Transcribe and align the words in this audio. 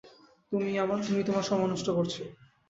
তুমি 0.51 0.71
তোমার 1.23 1.43
সময় 1.43 1.69
নষ্ট 1.69 1.87
করছ। 1.89 2.13